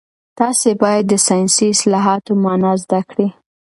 [0.39, 3.29] تاسي باید د ساینسي اصطلاحاتو مانا زده کړئ.